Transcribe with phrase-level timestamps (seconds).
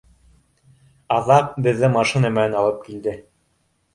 [1.17, 3.13] Аҙаҡ беҙҙе машина менән алып килде.